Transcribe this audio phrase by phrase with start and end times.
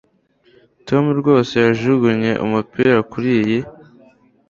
[0.87, 3.59] tom rwose yajugunye umupira kuriyi